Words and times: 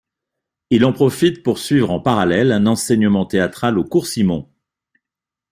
Il 0.71 0.83
en 0.85 0.93
profite 0.93 1.43
pour 1.43 1.59
suivre 1.59 1.91
en 1.91 1.99
parallèle 1.99 2.51
un 2.51 2.65
enseignement 2.65 3.27
théâtral 3.27 3.77
au 3.77 3.83
cours 3.83 4.07
Simon. 4.07 4.49